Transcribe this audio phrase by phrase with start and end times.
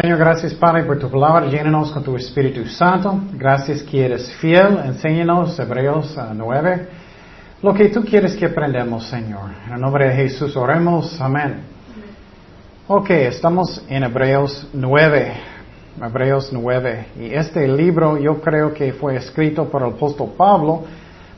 [0.00, 3.20] Señor, gracias Padre por tu palabra, llénanos con tu Espíritu Santo.
[3.34, 6.88] Gracias que eres fiel, enséñanos Hebreos 9.
[7.62, 9.50] Lo que tú quieres que aprendamos, Señor.
[9.66, 11.20] En el nombre de Jesús oremos.
[11.20, 11.64] Amén.
[12.88, 15.32] Ok, estamos en Hebreos 9.
[16.02, 17.06] Hebreos 9.
[17.20, 20.82] Y este libro yo creo que fue escrito por el apóstol Pablo,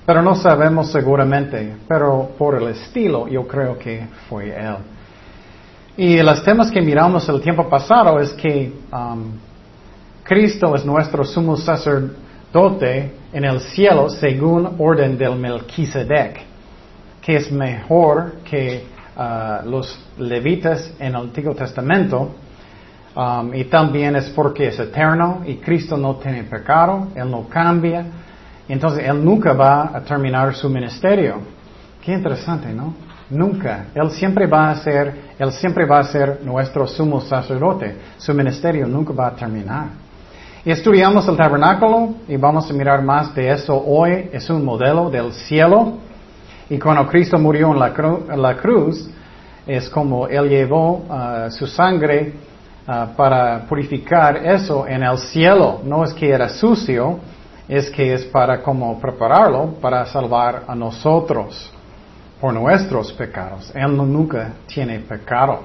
[0.06, 1.78] pero no sabemos seguramente.
[1.88, 4.76] Pero por el estilo yo creo que fue él.
[5.96, 9.32] Y los temas que miramos el tiempo pasado es que um,
[10.22, 16.40] Cristo es nuestro sumo sacerdote en el cielo según orden del Melquisedec,
[17.20, 22.36] que es mejor que uh, los levitas en el Antiguo Testamento.
[23.14, 28.06] Um, y también es porque es eterno y Cristo no tiene pecado, Él no cambia.
[28.66, 31.42] Entonces Él nunca va a terminar su ministerio.
[32.02, 33.11] Qué interesante, ¿no?
[33.32, 33.86] Nunca.
[33.94, 37.96] Él siempre va a ser, Él siempre va a ser nuestro sumo sacerdote.
[38.18, 39.86] Su ministerio nunca va a terminar.
[40.66, 44.28] Y estudiamos el tabernáculo y vamos a mirar más de eso hoy.
[44.34, 45.94] Es un modelo del cielo.
[46.68, 47.78] Y cuando Cristo murió en
[48.42, 49.08] la, cruz,
[49.66, 52.34] es como Él llevó uh, su sangre
[52.86, 55.80] uh, para purificar eso en el cielo.
[55.84, 57.18] No es que era sucio,
[57.66, 61.72] es que es para como prepararlo para salvar a nosotros
[62.42, 63.70] por nuestros pecados.
[63.72, 65.60] Él nunca tiene pecado.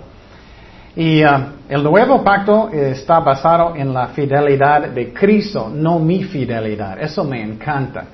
[0.95, 1.27] Y uh,
[1.67, 7.01] el nuevo pacto está basado en la fidelidad de Cristo, no mi fidelidad.
[7.01, 8.05] Eso me encanta.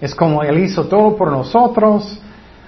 [0.00, 2.20] Es como Él hizo todo por nosotros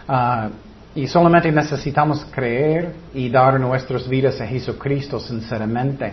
[0.09, 0.51] uh,
[0.97, 6.13] y solamente necesitamos creer y dar nuestras vidas a Jesucristo sinceramente.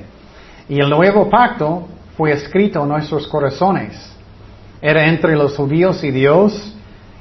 [0.69, 4.15] Y el nuevo pacto fue escrito en nuestros corazones.
[4.79, 6.75] Era entre los judíos y Dios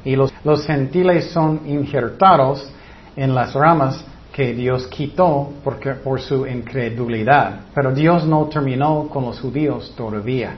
[0.05, 0.32] y los,
[0.67, 2.69] gentiles son injertados
[3.17, 7.61] en las ramas que Dios quitó porque, por su incredulidad.
[7.75, 10.55] Pero Dios no terminó con los judíos todavía.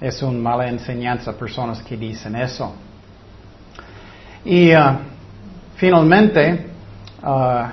[0.00, 2.72] Es una mala enseñanza personas que dicen eso.
[4.44, 4.98] Y uh,
[5.76, 6.66] finalmente,
[7.22, 7.66] uh,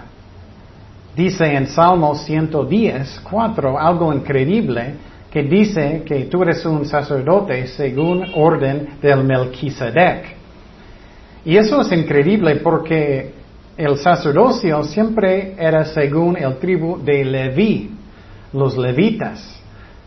[1.16, 4.96] dice en Salmo 110, 4, algo increíble,
[5.32, 10.41] que dice que tú eres un sacerdote según orden del Melquisedec.
[11.44, 13.34] Y eso es increíble porque
[13.78, 17.90] el sacerdocio siempre era según el tribu de Leví,
[18.54, 19.60] los levitas.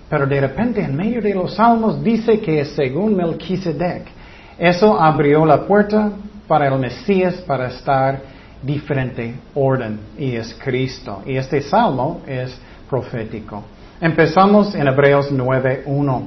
[0.09, 4.06] Pero de repente en medio de los salmos dice que es según Melquisedec.
[4.59, 6.12] Eso abrió la puerta
[6.47, 8.21] para el Mesías para estar
[8.62, 11.23] diferente orden y es Cristo.
[11.27, 12.56] Y este salmo es
[12.89, 13.65] profético.
[14.00, 16.23] Empezamos en Hebreos 9.1.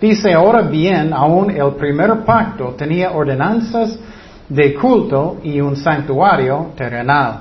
[0.00, 3.98] Dice, ahora bien, aún el primer pacto tenía ordenanzas
[4.52, 7.40] de culto y un santuario terrenal.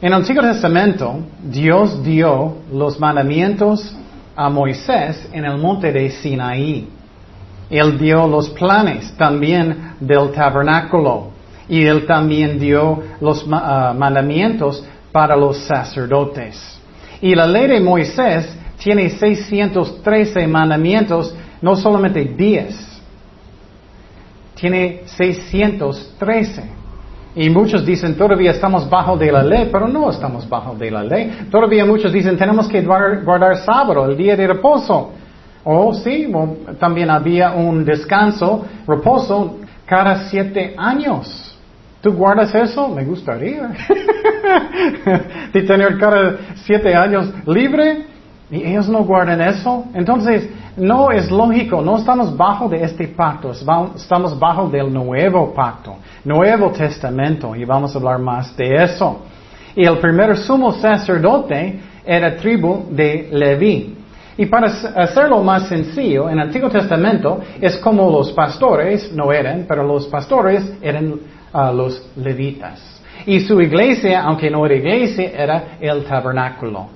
[0.00, 3.94] En el Antiguo Testamento, Dios dio los mandamientos
[4.34, 6.88] a Moisés en el monte de Sinaí.
[7.70, 11.28] Él dio los planes también del tabernáculo
[11.68, 16.80] y él también dio los ah, mandamientos para los sacerdotes.
[17.20, 22.95] Y la ley de Moisés tiene 613 mandamientos, no solamente 10
[24.58, 26.76] tiene 613.
[27.36, 31.04] Y muchos dicen, todavía estamos bajo de la ley, pero no estamos bajo de la
[31.04, 31.46] ley.
[31.50, 35.12] Todavía muchos dicen, tenemos que guardar, sábado, el día de reposo.
[35.62, 36.32] O sí,
[36.78, 41.58] también había un descanso, reposo, cada siete años.
[42.00, 42.88] ¿Tú guardas eso?
[42.88, 43.68] Me gustaría.
[45.52, 48.15] de tener cada siete años libre.
[48.50, 49.84] Y ellos no guardan eso.
[49.94, 55.96] Entonces, no es lógico, no estamos bajo de este pacto, estamos bajo del nuevo pacto,
[56.24, 59.22] nuevo testamento, y vamos a hablar más de eso.
[59.74, 63.96] Y el primer sumo sacerdote era tribu de Leví.
[64.38, 69.64] Y para hacerlo más sencillo, en el Antiguo Testamento es como los pastores, no eran,
[69.66, 71.14] pero los pastores eran
[71.52, 73.00] ah, los levitas.
[73.24, 76.88] Y su iglesia, aunque no era iglesia, era el tabernáculo.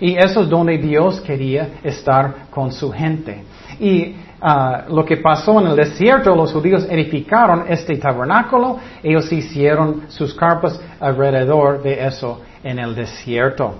[0.00, 3.42] Y eso es donde Dios quería estar con su gente.
[3.80, 10.02] Y ah, lo que pasó en el desierto, los judíos edificaron este tabernáculo, ellos hicieron
[10.08, 13.74] sus carpas alrededor de eso en el desierto.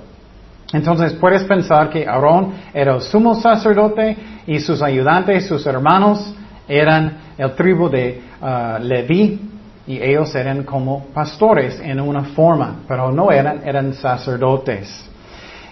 [0.72, 4.16] Entonces puedes pensar que Aarón era el sumo sacerdote
[4.46, 6.34] y sus ayudantes, sus hermanos,
[6.68, 9.40] eran el tribu de uh, Leví
[9.86, 15.08] y ellos eran como pastores en una forma, pero no eran, eran sacerdotes.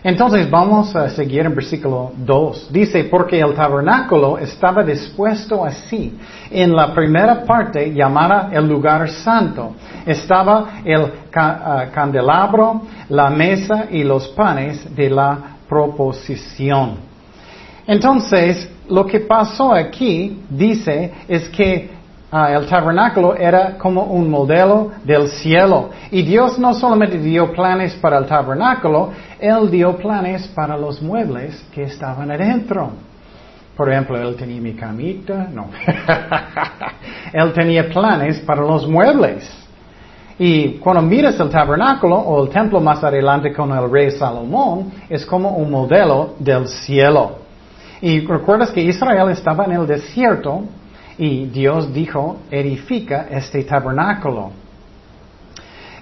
[0.04, 2.70] Entonces vamos a seguir en versículo 2.
[2.70, 6.18] Dice, porque el tabernáculo estaba dispuesto así.
[6.50, 9.74] En la primera parte, llamada el lugar santo,
[10.04, 16.96] estaba el ah, candelabro, la mesa y los panes de la proposición.
[17.86, 21.88] Entonces, lo que pasó aquí, dice, es que
[22.36, 25.90] ah, el tabernáculo era como un modelo del cielo.
[26.10, 31.64] Y Dios no solamente dio planes para el tabernáculo, Él dio planes para los muebles
[31.72, 32.90] que estaban adentro.
[33.76, 35.68] Por ejemplo, Él tenía mi camita, no.
[37.32, 39.50] él tenía planes para los muebles.
[40.38, 45.24] Y cuando miras el tabernáculo o el templo más adelante con el rey Salomón, es
[45.24, 47.38] como un modelo del cielo.
[48.00, 50.64] Y recuerdas que Israel estaba en el desierto
[51.18, 54.50] y Dios dijo, edifica este tabernáculo.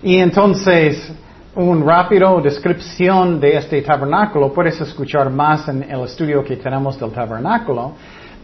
[0.03, 1.13] Y entonces,
[1.55, 7.11] un rápido descripción de este tabernáculo, puedes escuchar más en el estudio que tenemos del
[7.11, 7.93] tabernáculo,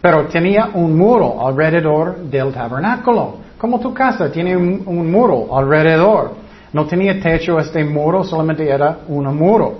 [0.01, 3.37] pero tenía un muro alrededor del tabernáculo.
[3.57, 6.35] Como tu casa tiene un, muro alrededor.
[6.71, 9.79] No tenía techo este muro, solamente era un muro.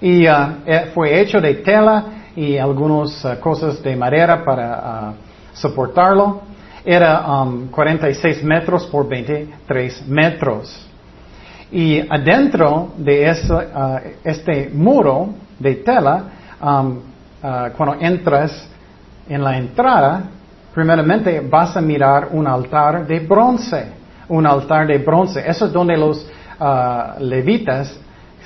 [0.00, 0.32] Y uh,
[0.66, 2.04] eh, fue hecho de tela
[2.36, 6.42] y algunas uh, cosas de madera para uh, soportarlo.
[6.84, 7.24] Era
[7.70, 10.86] 46 um, metros por 23 metros.
[11.72, 13.30] Y adentro de
[14.22, 16.24] este muro de tela,
[16.60, 16.98] um,
[17.76, 18.68] cuando entras
[19.28, 20.24] en la entrada,
[20.74, 23.92] primeramente vas a mirar un altar de bronce,
[24.28, 25.42] un altar de bronce.
[25.46, 26.26] Eso es donde los
[26.60, 27.98] uh, levitas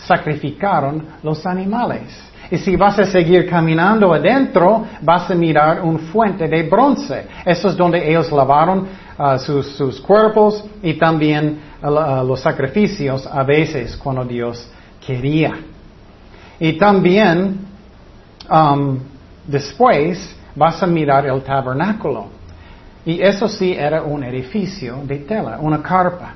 [0.06, 2.27] sacrificaron los animales.
[2.50, 7.26] Y si vas a seguir caminando adentro, vas a mirar un fuente de bronce.
[7.44, 8.86] Eso es donde ellos lavaron
[9.18, 14.70] uh, sus, cuerpos y también uh, los sacrificios a veces cuando Dios
[15.04, 15.58] quería.
[16.58, 17.66] Y también
[18.50, 18.98] um,
[19.46, 22.28] después vas a mirar el tabernáculo.
[23.04, 26.34] Y eso sí era un edificio de tela, una carpa.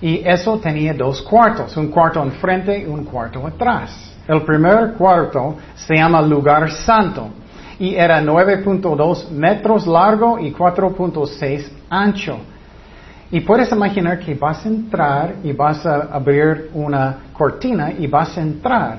[0.00, 4.17] Y eso tenía dos cuartos, un cuarto enfrente y un cuarto atrás.
[4.28, 7.30] El primer cuarto se llama lugar santo
[7.78, 12.36] y era 9.2 metros largo y 4.6 ancho.
[13.30, 18.36] Y puedes imaginar que vas a entrar y vas a abrir una cortina y vas
[18.36, 18.98] a entrar.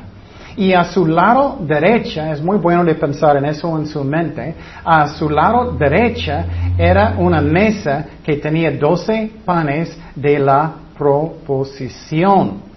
[0.58, 4.56] Y a su lado derecha, es muy bueno de pensar en eso en su mente,
[4.84, 12.69] a su lado derecha era una mesa que tenía 12 panes de la proposición.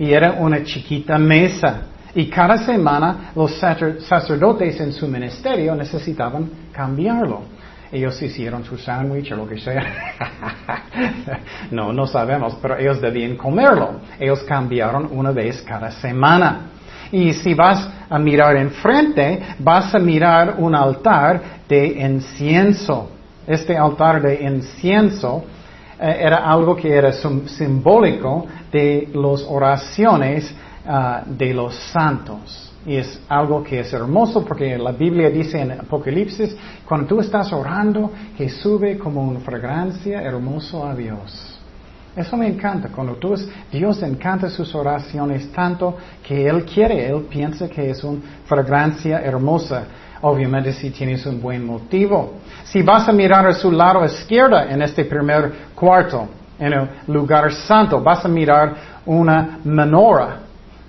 [0.00, 1.82] Y era una chiquita mesa.
[2.14, 7.42] Y cada semana los sacerdotes en su ministerio necesitaban cambiarlo.
[7.92, 9.84] Ellos hicieron su sándwich o lo que sea.
[11.70, 14.00] no, no sabemos, pero ellos debían comerlo.
[14.18, 16.70] Ellos cambiaron una vez cada semana.
[17.12, 23.10] Y si vas a mirar enfrente, vas a mirar un altar de incienso.
[23.46, 25.44] Este altar de incienso
[26.00, 30.52] era algo que era simbólico de las oraciones
[30.86, 32.72] ah, de los santos.
[32.86, 36.56] Y es algo que es hermoso porque la Biblia dice en Apocalipsis,
[36.88, 41.58] cuando tú estás orando, que sube como una fragancia hermoso a Dios.
[42.16, 42.88] Eso me encanta.
[42.88, 43.34] Cuando tú,
[43.70, 49.84] Dios encanta sus oraciones tanto que Él quiere, Él piensa que es una fragancia hermosa.
[50.22, 52.34] Obviamente si tienes un buen motivo.
[52.64, 57.52] Si vas a mirar a su lado izquierdo en este primer cuarto, en el lugar
[57.52, 58.74] santo, vas a mirar
[59.06, 60.40] una menorah.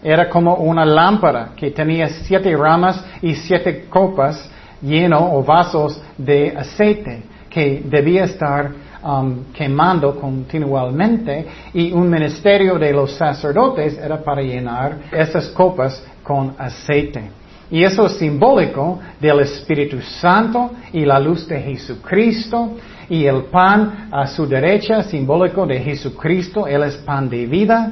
[0.03, 4.49] Era como una lámpara que tenía siete ramas y siete copas
[4.81, 8.71] lleno o vasos de aceite que debía estar
[9.03, 16.53] Um, quemando continuamente y un ministerio de los sacerdotes era para llenar esas copas con
[16.55, 17.40] aceite.
[17.71, 22.73] Y eso es simbólico del Espíritu Santo y la luz de Jesucristo
[23.09, 27.91] y el pan a su derecha, simbólico de Jesucristo, Él es pan de vida.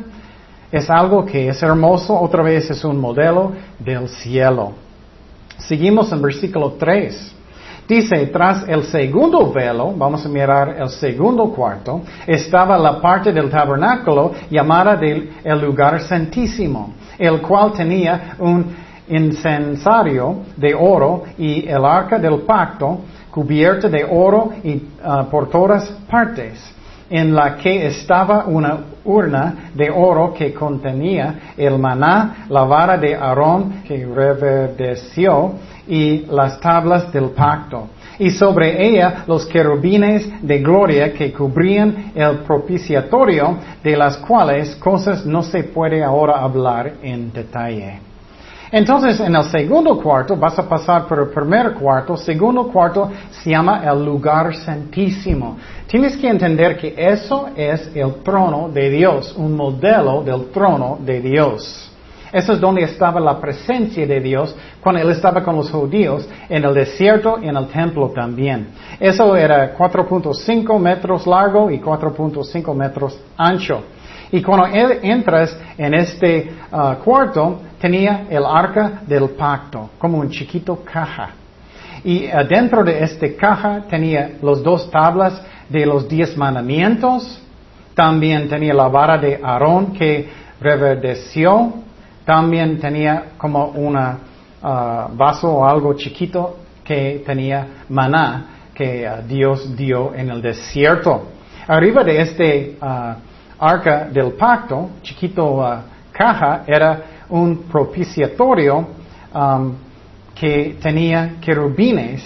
[0.70, 4.74] Es algo que es hermoso, otra vez es un modelo del cielo.
[5.58, 7.36] Seguimos en versículo 3.
[7.88, 13.50] Dice, tras el segundo velo, vamos a mirar el segundo cuarto, estaba la parte del
[13.50, 21.84] tabernáculo llamada del, el lugar santísimo, el cual tenía un incensario de oro y el
[21.84, 23.00] arca del pacto
[23.32, 26.60] cubierta de oro y, ah, por todas partes,
[27.10, 33.16] en la que estaba una urna de oro que contenía el maná, la vara de
[33.16, 35.54] Aarón que reverdeció
[35.88, 37.88] y las tablas del pacto.
[38.20, 45.26] Y sobre ella los querubines de gloria que cubrían el propiciatorio, de las cuales cosas
[45.26, 48.09] no se puede ahora hablar en detalle.
[48.72, 53.50] Entonces, en el segundo cuarto, vas a pasar por el primer cuarto, segundo cuarto se
[53.50, 55.58] llama el lugar santísimo.
[55.88, 61.20] Tienes que entender que eso es el trono de Dios, un modelo del trono de
[61.20, 61.92] Dios.
[62.32, 66.64] Eso es donde estaba la presencia de Dios cuando Él estaba con los judíos en
[66.64, 68.68] el desierto y en el templo también.
[69.00, 73.82] Eso era 4.5 metros largo y 4.5 metros ancho.
[74.32, 80.30] Y cuando él entras en este uh, cuarto, tenía el arca del pacto, como un
[80.30, 81.30] chiquito caja.
[82.04, 87.42] Y dentro de esta caja tenía los dos tablas de los diez mandamientos.
[87.94, 90.30] También tenía la vara de Aarón que
[90.62, 91.74] reverdeció.
[92.24, 94.18] También tenía como un uh,
[95.14, 101.28] vaso o algo chiquito que tenía maná que uh, Dios dio en el desierto.
[101.68, 102.78] Arriba de este
[103.60, 105.64] arca del pacto, chiquito
[106.12, 108.88] caja, era un propiciatorio
[109.34, 109.74] um,
[110.34, 112.24] que tenía querubines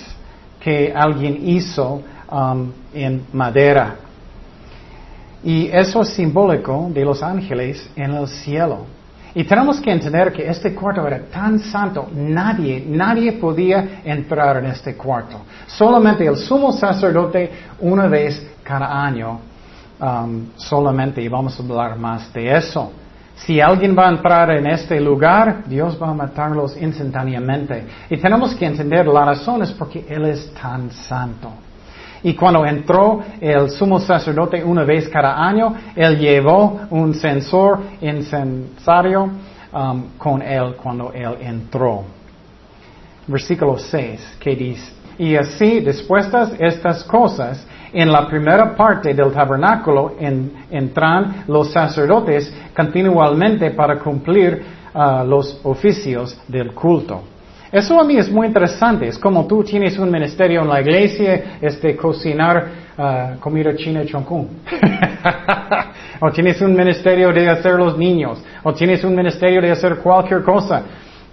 [0.60, 3.96] que alguien hizo um, en madera.
[5.44, 8.86] Y eso es simbólico de los ángeles en el cielo.
[9.36, 14.68] Y tenemos que entender que este cuarto era tan santo, nadie, nadie podía entrar en
[14.68, 15.42] este cuarto.
[15.66, 19.40] Solamente el sumo sacerdote una vez cada año,
[20.00, 22.92] um, solamente, y vamos a hablar más de eso.
[23.36, 27.86] Si alguien va a entrar en este lugar, Dios va a matarlos instantáneamente.
[28.10, 31.52] Y tenemos que entender la razón es porque Él es tan santo.
[32.24, 39.30] Y cuando entró el sumo sacerdote una vez cada año, Él llevó un sensor incensario
[39.74, 42.06] um, con Él cuando Él entró.
[43.28, 50.16] Versículo 6, que dice, y así, dispuestas estas cosas, en la primera parte del tabernáculo
[50.20, 57.22] entran los sacerdotes continuamente para cumplir uh, los oficios del culto.
[57.72, 59.08] Eso a mí es muy interesante.
[59.08, 64.06] Es como tú tienes un ministerio en la iglesia, es de cocinar uh, comida china
[64.06, 64.48] chongkung.
[66.20, 68.44] o tienes un ministerio de hacer los niños.
[68.64, 70.84] O tienes un ministerio de hacer cualquier cosa.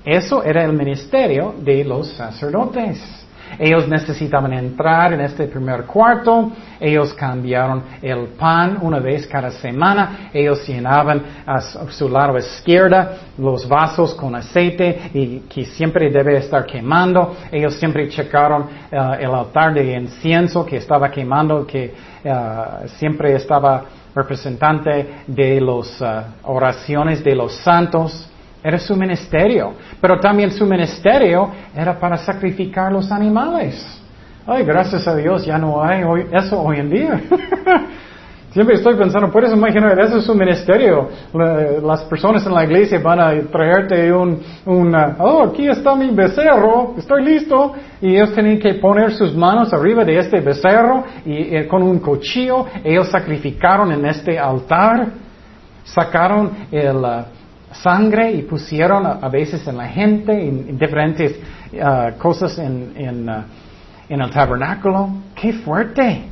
[0.02, 3.19] Eso era el ministerio de los sacerdotes.
[3.58, 10.30] Ellos necesitaban entrar en este primer cuarto, ellos cambiaron el pan una vez cada semana,
[10.32, 16.64] ellos llenaban a su lado izquierda los vasos con aceite y que siempre debe estar
[16.64, 22.34] quemando, ellos siempre checaron eh, el altar de incienso que estaba quemando, que eh,
[22.98, 28.29] siempre estaba representante de las eh, oraciones de los santos.
[28.62, 29.72] Era su ministerio.
[30.00, 34.00] Pero también su ministerio era para sacrificar los animales.
[34.46, 36.02] Ay, gracias a Dios ya no hay
[36.32, 37.20] eso hoy en día.
[38.52, 41.08] Siempre estoy pensando, puedes imaginar, eso es su ministerio.
[41.32, 44.40] las personas en la iglesia van a traerte un,
[45.20, 47.74] oh, aquí está mi becerro, estoy listo.
[48.00, 52.00] Y ellos tienen que poner sus manos arriba de este becerro y eh, con un
[52.00, 55.06] cuchillo ellos sacrificaron en este altar.
[55.84, 57.24] Sacaron el, uh,
[57.72, 61.38] sangre y pusieron a, veces en la gente, en, diferentes
[61.72, 63.42] uh, cosas en, en, uh,
[64.08, 65.10] en, el tabernáculo.
[65.34, 66.24] ¡Qué fuerte!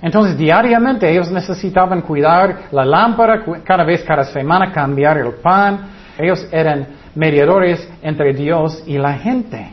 [0.00, 5.80] Entonces, diariamente ellos necesitaban cuidar la lámpara, cada vez, cada semana cambiar el pan.
[6.18, 9.70] Ellos eran mediadores entre Dios y la gente.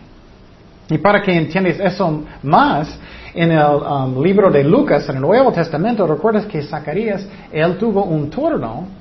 [0.90, 2.98] Y para que entiendas eso más,
[3.34, 8.04] en el um, libro de Lucas, en el Nuevo Testamento, recuerdas que Zacarías, él tuvo
[8.04, 9.00] un turno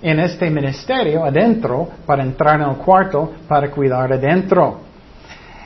[0.00, 4.80] en este ministerio adentro para entrar en el cuarto para cuidar adentro.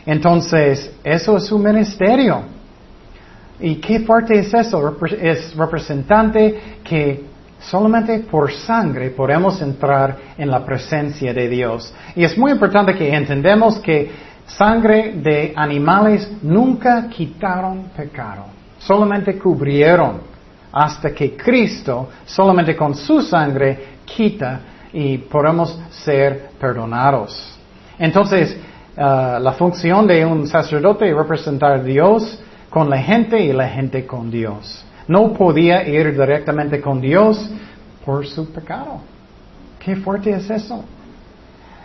[0.07, 2.43] Entonces, eso es su ministerio.
[3.61, 4.97] ¿Y qué fuerte es eso?
[5.21, 7.25] Es representante que
[7.61, 11.95] solamente por sangre podemos entrar en la presencia de Dios.
[12.17, 14.11] Y es muy importante que entendamos que
[14.47, 18.47] sangre de animales nunca quitaron pecado,
[18.79, 20.33] solamente cubrieron
[20.73, 24.61] hasta que Cristo, solamente con su sangre, quita
[24.93, 27.59] y podemos ser perdonados.
[27.99, 28.57] Entonces,
[28.97, 33.69] uh, la función de un sacerdote es representar a Dios con la gente y la
[33.69, 34.85] gente con Dios.
[35.09, 37.51] No podía ir directamente con Dios
[38.05, 39.01] por su pecado.
[39.79, 40.85] Qué fuerte es eso.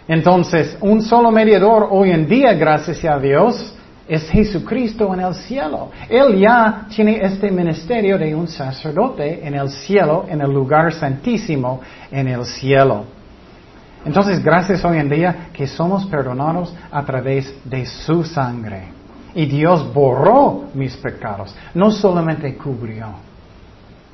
[0.08, 3.74] Entonces, un solo mediador hoy en día, gracias a Dios,
[4.08, 5.92] es Jesucristo en el cielo.
[6.10, 11.82] Él ya tiene este ministerio de un sacerdote en el cielo, en el lugar santísimo,
[12.12, 13.06] en el cielo.
[14.06, 18.84] Entonces, gracias hoy en día que somos perdonados a través de su sangre.
[19.36, 23.08] Y Dios borró mis pecados, no solamente cubrió.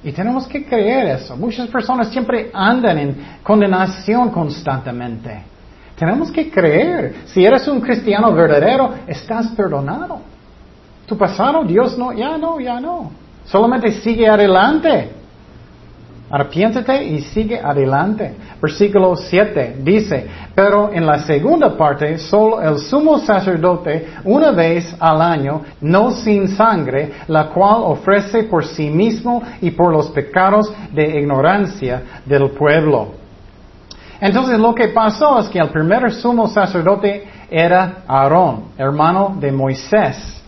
[0.04, 1.38] Y tenemos que creer eso.
[1.38, 5.53] Muchas personas siempre andan en condenación constantemente.
[5.98, 7.16] Tenemos que creer.
[7.26, 10.20] Si eres un cristiano verdadero, estás perdonado.
[11.06, 13.12] Tu pasado, Dios no, ya no, ya no.
[13.46, 15.12] Solamente sigue adelante.
[16.30, 18.34] Arrepiéntete y sigue adelante.
[18.60, 25.22] versículo 7, dice, pero en la segunda parte, solo el sumo sacerdote una vez al
[25.22, 31.20] año, no sin sangre, la cual ofrece por sí mismo y por los pecados de
[31.20, 33.23] ignorancia del pueblo.
[34.24, 40.42] Entonces lo que pasó es que el primer sumo sacerdote era Aarón, hermano de Moisés.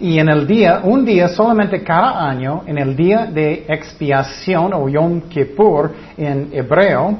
[0.00, 4.88] Y en el día, un día solamente cada año, en el día de expiación o
[4.88, 7.18] Yom Kippur en hebreo,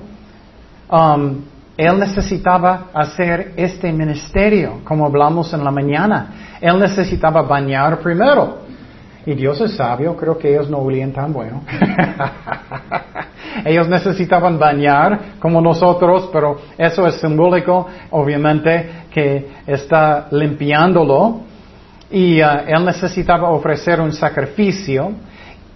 [0.90, 1.42] um,
[1.76, 6.56] él necesitaba hacer este ministerio, como hablamos en la mañana.
[6.60, 8.62] Él necesitaba bañar primero.
[9.26, 11.62] Y Dios es sabio, creo que ellos no olían tan bueno.
[13.64, 21.42] ellos necesitaban bañar como nosotros, pero eso es simbólico, obviamente, que está limpiándolo.
[22.10, 25.12] Y uh, él necesitaba ofrecer un sacrificio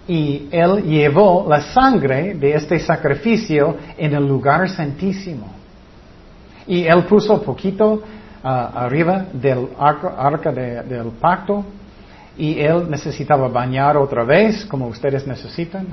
[0.09, 5.53] y él llevó la sangre de este sacrificio en el lugar santísimo.
[6.67, 8.03] Y él puso poquito uh,
[8.43, 11.65] arriba del arca, del pacto
[12.37, 15.87] y él necesitaba bañar otra vez, como ustedes necesitan.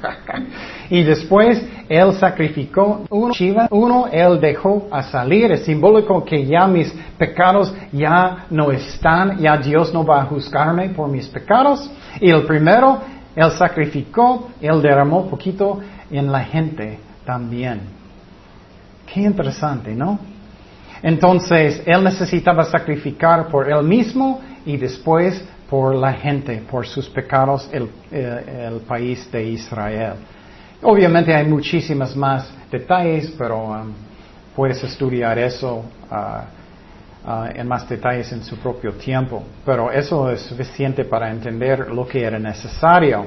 [0.90, 3.34] y después él sacrificó uno,
[3.70, 9.56] uno él dejó a salir, es simbólico que ya mis pecados ya no están, ya
[9.56, 11.90] Dios no va a juzgarme por mis pecados.
[12.20, 13.00] Y el primero,
[13.34, 15.80] él sacrificó, él derramó poquito
[16.10, 17.80] en la gente también.
[19.12, 20.18] Qué interesante, ¿no?
[21.02, 27.70] Entonces, él necesitaba sacrificar por él mismo y después por la gente, por sus pecados,
[27.72, 30.14] el, eh, país de Israel.
[30.82, 33.92] Obviamente hay muchísimas más detalles, pero um,
[34.56, 39.42] puedes estudiar eso uh, uh, en más detalles en su propio tiempo.
[39.64, 43.26] Pero eso es suficiente para entender lo que era necesario.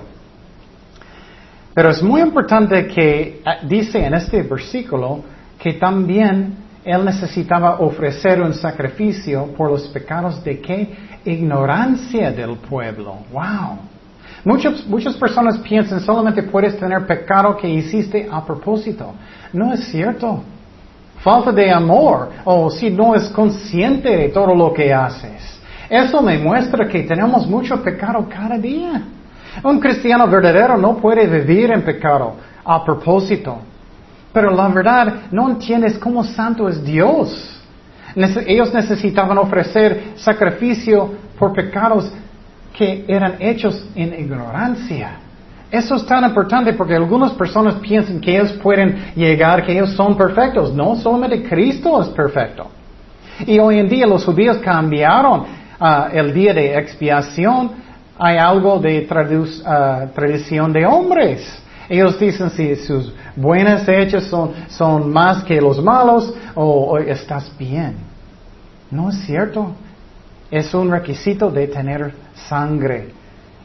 [1.74, 5.24] Pero es muy importante que uh, dice en este versículo
[5.60, 10.96] que también él necesitaba ofrecer un sacrificio por los pecados de qué?
[11.26, 13.20] Ignorancia del pueblo.
[13.32, 13.80] Wow.
[14.44, 19.14] Muchas, muchas personas piensan solamente puedes tener pecado que hiciste a propósito.
[19.54, 20.44] No es cierto.
[21.20, 25.62] Falta de amor o si no es consciente de todo lo que haces.
[25.90, 29.02] Eso me muestra que tenemos mucho pecado cada día.
[29.64, 33.60] Un cristiano verdadero no puede vivir en pecado a propósito.
[34.34, 37.62] Pero la verdad, no entiendes cómo santo es Dios.
[38.16, 42.12] Ellos necesitaban ofrecer sacrificio por pecados
[42.76, 45.18] que eran hechos en ignorancia.
[45.72, 50.16] Eso es tan importante porque algunas personas piensan que ellos pueden llegar, que ellos son
[50.16, 50.74] perfectos.
[50.74, 52.68] No, solamente Cristo es perfecto.
[53.46, 55.46] Y hoy en día los judíos cambiaron
[55.80, 57.72] ah, el día de expiación.
[58.20, 59.08] Hay algo de
[59.66, 61.63] ah, tradición de hombres.
[61.90, 67.96] Ellos dicen si sus buenas hechas son, son más que los malos o, estás bien.
[68.90, 69.72] No es cierto.
[70.50, 72.14] Es un requisito de tener
[72.48, 73.10] sangre.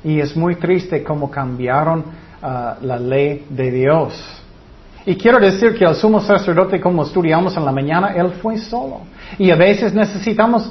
[0.03, 4.43] Y es muy triste cómo cambiaron uh, la ley de Dios.
[5.05, 9.01] Y quiero decir que el sumo sacerdote, como estudiamos en la mañana, él fue solo.
[9.39, 10.71] Y a veces necesitamos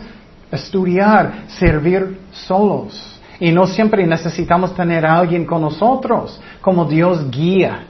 [0.52, 3.17] estudiar, servir solos.
[3.40, 7.86] Y no siempre necesitamos tener a alguien con nosotros, como Dios guía.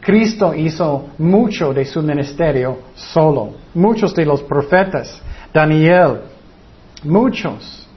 [0.00, 3.54] Cristo hizo mucho de su ministerio solo.
[3.74, 5.20] Muchos de los profetas,
[5.52, 6.20] Daniel,
[7.02, 7.88] muchos.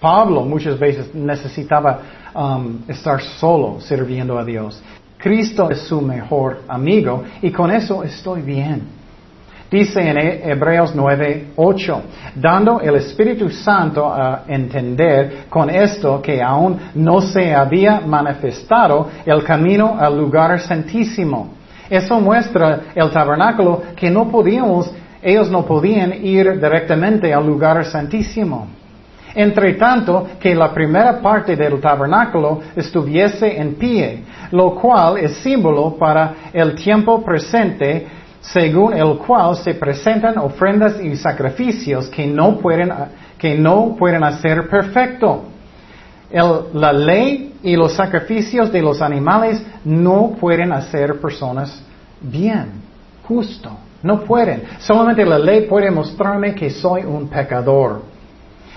[0.00, 2.00] Pablo muchas veces necesitaba
[2.34, 4.82] um, estar solo sirviendo a Dios.
[5.18, 8.99] Cristo es su mejor amigo y con eso estoy bien.
[9.70, 10.18] Dice en
[10.50, 12.02] Hebreos 9, 8,
[12.34, 19.44] dando el Espíritu Santo a entender con esto que aún no se había manifestado el
[19.44, 21.54] camino al lugar santísimo.
[21.88, 28.66] Eso muestra el tabernáculo que no podíamos, ellos no podían ir directamente al lugar santísimo.
[29.34, 35.96] Entre tanto, que la primera parte del tabernáculo estuviese en pie, lo cual es símbolo
[35.96, 42.92] para el tiempo presente según el cual se presentan ofrendas y sacrificios que no pueden,
[43.38, 45.44] que no pueden hacer perfecto.
[46.32, 51.82] la ley y los sacrificios de los animales no pueden hacer personas
[52.20, 52.72] bien,
[53.26, 53.70] justo.
[54.02, 54.62] No pueden.
[54.78, 58.02] Solamente la ley puede mostrarme que soy un pecador.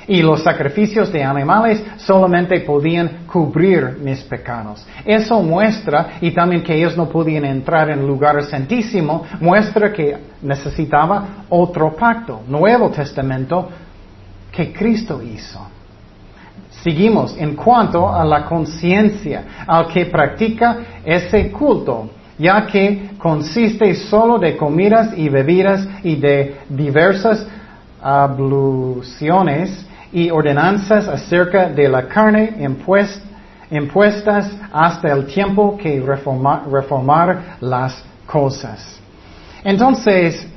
[0.07, 4.85] Y los sacrificios de animales solamente podían cubrir mis pecados.
[5.05, 10.17] Eso muestra, y también que ellos no podían entrar en el lugar santísimo, muestra que
[10.41, 13.69] necesitaba otro pacto, Nuevo Testamento,
[14.51, 15.67] que Cristo hizo.
[16.83, 22.09] Seguimos en cuanto a la conciencia, al que practica ese culto.
[22.37, 27.47] ya que consiste solo de comidas y bebidas y de diversas
[28.01, 32.55] abluciones y ordenanzas acerca de la carne
[33.71, 38.99] impuestas hasta el tiempo que reformar las cosas.
[39.63, 40.47] Entonces,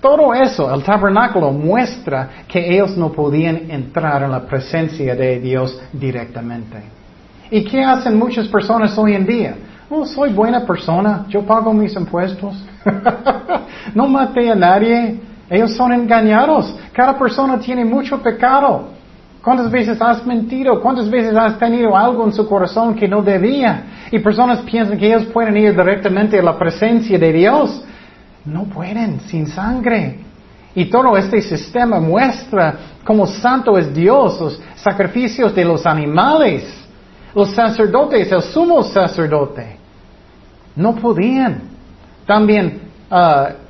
[0.00, 5.80] todo eso, el tabernáculo muestra que ellos no podían entrar en la presencia de Dios
[5.92, 6.76] directamente.
[7.50, 9.56] ¿Y qué hacen muchas personas hoy en día?
[9.90, 12.54] Oh, soy buena persona, yo pago mis impuestos.
[13.94, 15.20] no maté a nadie.
[15.48, 16.74] Ellos son engañados.
[16.94, 18.90] Cada persona tiene mucho pecado.
[19.42, 20.80] ¿Cuántas veces has mentido?
[20.80, 24.06] ¿Cuántas veces has tenido algo en su corazón que no debía?
[24.10, 27.84] Y personas piensan que ellos pueden ir directamente a la presencia de Dios.
[28.44, 30.20] No pueden, sin sangre.
[30.74, 36.64] Y todo este sistema muestra cómo santo es Dios, los sacrificios de los animales,
[37.34, 39.78] los sacerdotes, el sumo sacerdote.
[40.76, 41.62] No podían.
[42.24, 42.80] También
[43.10, 43.63] uh,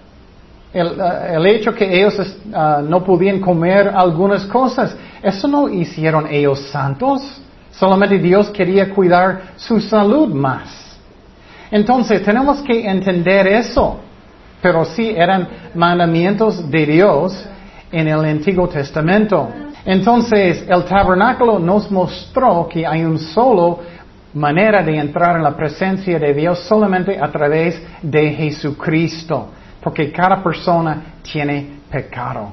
[0.75, 6.27] el, uh, el, hecho que ellos uh, no podían comer algunas cosas, eso no hicieron
[6.31, 7.41] ellos santos.
[7.71, 10.99] Solamente Dios quería cuidar su salud más.
[11.71, 14.01] Entonces tenemos que entender eso
[14.65, 17.47] pero sí eran mandamientos de Dios
[17.93, 19.51] en el Antiguo Testamento.
[19.85, 23.81] Entonces, el tabernáculo nos mostró que hay una solo
[24.33, 29.49] manera de entrar en la presencia de Dios solamente a través de Jesucristo,
[29.85, 32.53] porque cada persona tiene pecado.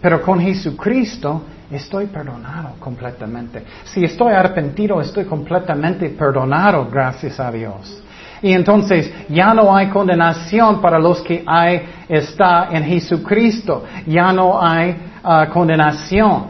[0.00, 3.64] Pero con Jesucristo estoy perdonado completamente.
[3.84, 8.02] Si estoy arrepentido, estoy completamente perdonado, gracias a Dios.
[8.40, 13.84] Y entonces ya no hay condenación para los que hay, está en Jesucristo.
[14.06, 16.46] Ya no hay ah, condenación.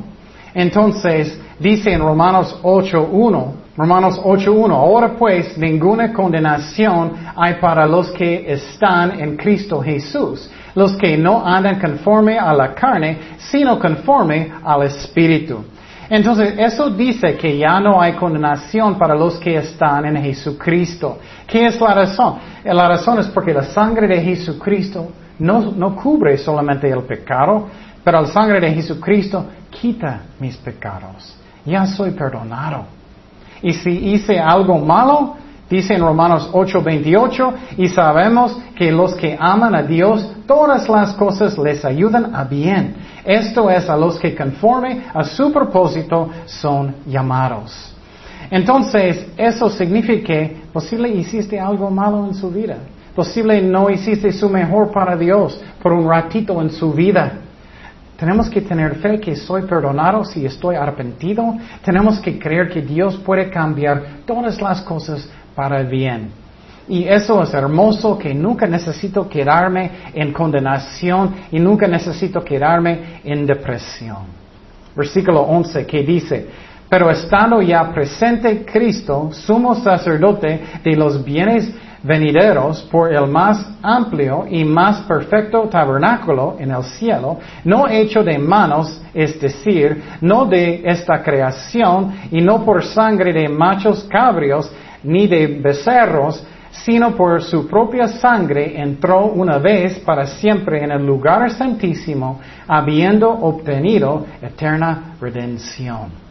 [0.53, 8.53] Entonces dice en Romanos 8.1, Romanos 8.1, ahora pues ninguna condenación hay para los que
[8.53, 14.83] están en Cristo Jesús, los que no andan conforme a la carne, sino conforme al
[14.83, 15.65] Espíritu.
[16.11, 21.19] Entonces, eso dice que ya no hay condenación para los que están en Jesucristo.
[21.47, 22.35] ¿Qué es la razón?
[22.63, 27.69] La razón es porque la sangre de Jesucristo no, no cubre solamente el pecado,
[28.05, 31.35] pero la sangre de Jesucristo quita mis pecados.
[31.65, 33.00] Ya soy perdonado.
[33.63, 35.37] Y si hice algo malo,
[35.71, 41.57] Dice en Romanos 8:28, y sabemos que los que aman a Dios, todas las cosas
[41.59, 42.97] les ayudan a bien.
[43.25, 47.95] Esto es a los que conforme a su propósito son llamados.
[48.51, 52.79] Entonces, eso significa que posible hiciste algo malo en su vida.
[53.15, 57.33] Posible no hiciste su mejor para Dios por un ratito en su vida.
[58.21, 61.57] Tenemos que tener fe que soy perdonado si estoy arrepentido.
[61.83, 66.31] Tenemos que creer que Dios puede cambiar todas las cosas para el bien.
[66.87, 73.47] Y eso es hermoso que nunca necesito quedarme en condenación y nunca necesito quedarme en
[73.47, 74.27] depresión.
[74.95, 76.47] Versículo 11 que dice,
[76.91, 84.47] pero estando ya presente Cristo, sumo sacerdote de los bienes venideros por el más amplio
[84.49, 90.83] y más perfecto tabernáculo en el cielo, no hecho de manos, es decir, no de
[90.85, 94.71] esta creación y no por sangre de machos cabrios,
[95.03, 101.05] ni de becerros, sino por su propia sangre entró una vez para siempre en el
[101.05, 106.30] lugar santísimo, habiendo obtenido eterna redención.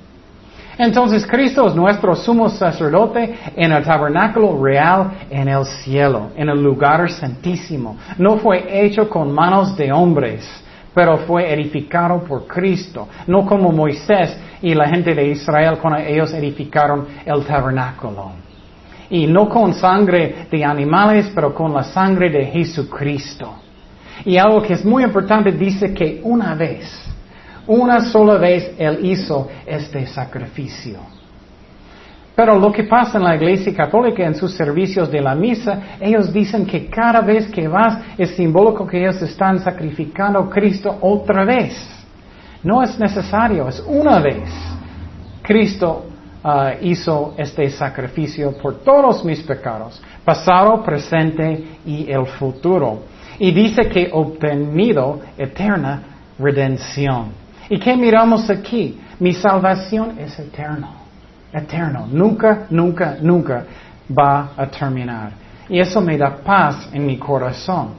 [0.80, 6.64] Entonces Cristo es nuestro sumo sacerdote en el tabernáculo real en el cielo, en el
[6.64, 7.98] lugar santísimo.
[8.18, 10.50] No fue hecho con manos de hombres,
[10.94, 16.34] pero fue edificado por Cristo, no como Moisés y la gente de Israel cuando ellos
[16.34, 18.32] edificaron el tabernáculo.
[19.10, 23.54] Y no con sangre de animales, pero con la sangre de Jesucristo.
[24.24, 27.10] Y algo que es muy importante dice que una vez,
[27.70, 31.00] una sola vez Él hizo este sacrificio.
[32.36, 36.32] Pero lo que pasa en la Iglesia Católica en sus servicios de la misa, ellos
[36.32, 41.44] dicen que cada vez que vas es simbólico que ellos están sacrificando a Cristo otra
[41.44, 41.74] vez.
[42.64, 44.50] No es necesario, es una vez.
[45.42, 46.10] Cristo
[46.42, 53.04] Ah, hizo este sacrificio por todos mis pecados, pasado, presente y el futuro.
[53.38, 56.02] Y dice que obtenido eterna
[56.40, 57.32] redención.
[57.70, 59.00] ¿Y qué miramos aquí?
[59.20, 60.92] Mi salvación es eterno,
[61.54, 63.66] eterno, nunca, nunca, nunca
[64.18, 65.32] va a terminar.
[65.70, 67.90] Y eso me da paz en mi corazón.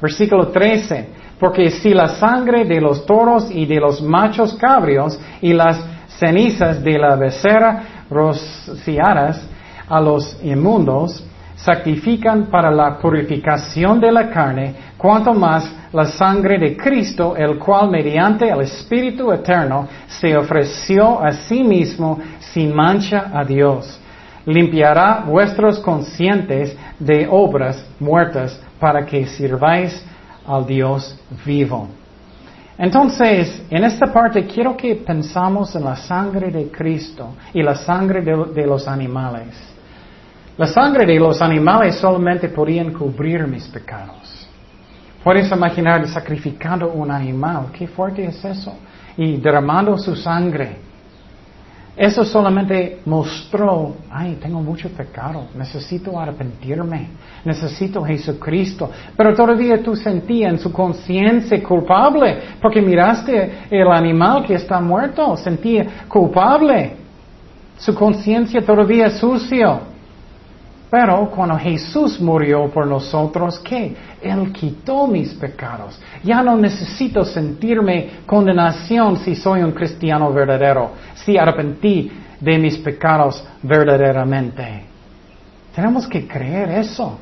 [0.00, 1.08] Versículo 13,
[1.40, 5.82] porque si la sangre de los toros y de los machos cabrios y las
[6.18, 9.40] cenizas de la becerra rociadas
[9.88, 11.24] a los inmundos,
[11.58, 17.90] sacrifican para la purificación de la carne, cuanto más la sangre de Cristo, el cual
[17.90, 24.00] mediante el Espíritu Eterno se ofreció a sí mismo sin mancha a Dios.
[24.46, 30.04] Limpiará vuestros conscientes de obras muertas para que sirváis
[30.46, 31.88] al Dios vivo.
[32.78, 38.22] Entonces, en esta parte quiero que pensamos en la sangre de Cristo y la sangre
[38.22, 39.77] de, los animales.
[40.58, 44.48] La sangre de los animales solamente podían cubrir mis pecados.
[45.22, 48.74] Puedes imaginar sacrificando un animal, qué fuerte es eso,
[49.16, 50.78] y derramando su sangre.
[51.96, 57.06] Eso solamente mostró, ay, tengo mucho pecado, necesito arrepentirme,
[57.44, 58.90] necesito Jesucristo.
[59.16, 65.36] Pero todavía tú sentías en su conciencia culpable, porque miraste el animal que está muerto,
[65.36, 66.96] sentía culpable.
[67.76, 69.87] Su conciencia todavía sucio.
[70.90, 73.94] Pero cuando Jesús murió por nosotros, ¿qué?
[74.22, 76.00] Él quitó mis pecados.
[76.24, 83.44] Ya no necesito sentirme condenación si soy un cristiano verdadero, si arrepentí de mis pecados
[83.62, 84.84] verdaderamente.
[85.74, 87.18] Tenemos que creer eso.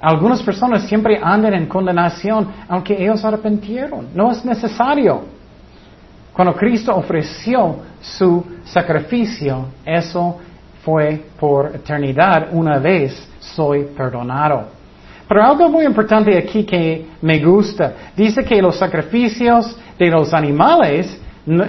[0.00, 4.08] Algunas personas siempre andan en condenación aunque ellos arrepentieron.
[4.12, 5.22] No es necesario.
[6.32, 10.38] Cuando Cristo ofreció su sacrificio, eso
[10.86, 14.68] fue por eternidad, una vez soy perdonado.
[15.26, 21.20] Pero algo muy importante aquí que me gusta, dice que los sacrificios de los animales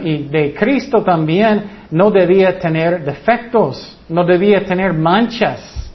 [0.04, 5.92] y de Cristo también no debía tener defectos, no debía tener manchas.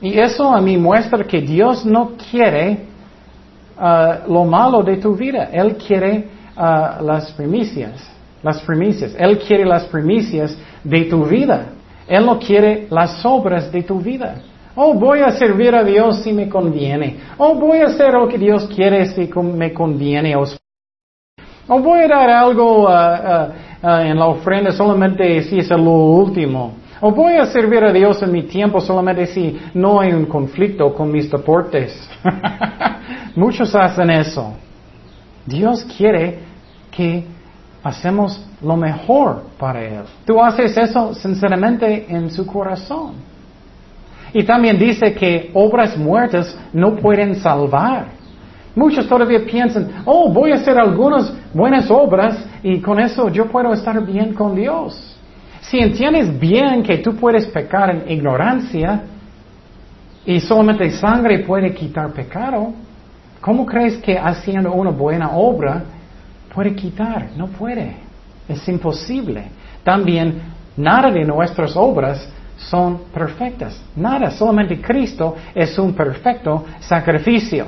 [0.00, 2.84] Y eso a mí muestra que Dios no quiere
[3.76, 9.14] uh, lo malo de tu vida, Él quiere uh, las primicias las primicias.
[9.18, 11.66] Él quiere las primicias de tu vida.
[12.08, 14.36] Él no quiere las obras de tu vida.
[14.74, 17.18] Oh, voy a servir a Dios si me conviene.
[17.38, 20.34] Oh, voy a hacer lo que Dios quiere si me conviene.
[20.36, 25.92] O voy a dar algo uh, uh, uh, en la ofrenda solamente si es lo
[25.92, 26.74] último.
[27.00, 30.92] O voy a servir a Dios en mi tiempo solamente si no hay un conflicto
[30.92, 32.08] con mis deportes.
[33.36, 34.54] Muchos hacen eso.
[35.46, 36.40] Dios quiere
[36.90, 37.24] que
[37.82, 40.02] hacemos lo mejor para Él.
[40.26, 43.14] Tú haces eso sinceramente en su corazón.
[44.32, 48.20] Y también dice que obras muertas no pueden salvar.
[48.76, 53.72] Muchos todavía piensan, oh, voy a hacer algunas buenas obras y con eso yo puedo
[53.72, 55.16] estar bien con Dios.
[55.60, 59.02] Si entiendes bien que tú puedes pecar en ignorancia
[60.24, 62.72] y solamente sangre puede quitar pecado,
[63.40, 65.82] ¿cómo crees que haciendo una buena obra
[66.54, 67.96] puede quitar, no puede.
[68.48, 69.44] Es imposible.
[69.82, 70.40] También
[70.76, 73.80] nada de nuestras obras son perfectas.
[73.96, 77.66] Nada, solamente Cristo es un perfecto sacrificio.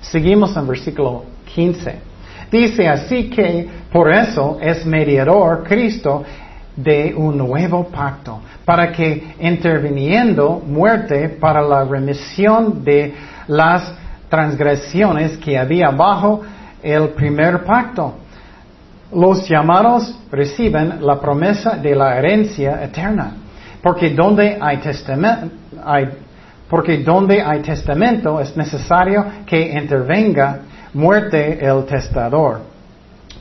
[0.00, 2.12] Seguimos en versículo 15.
[2.50, 6.22] Dice así que por eso es mediador Cristo
[6.76, 13.14] de un nuevo pacto, para que interviniendo muerte para la remisión de
[13.48, 13.94] las
[14.28, 16.40] transgresiones que había bajo
[16.82, 18.14] el primer pacto.
[19.12, 23.34] Los llamados reciben la promesa de la herencia eterna,
[23.82, 25.50] porque donde hay testamento,
[26.68, 30.60] porque donde hay testamento es necesario que intervenga
[30.94, 32.60] muerte el testador.